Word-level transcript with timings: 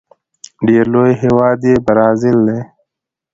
ډیر 0.67 0.85
لوی 0.93 1.11
هیواد 1.21 1.59
یې 1.69 1.75
برازيل 1.85 2.37
دی. 2.47 2.59